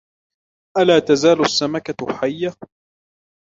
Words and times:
ألا 0.77 0.99
تزال 0.99 1.41
السمكة 1.41 2.13
حية؟ 2.21 2.53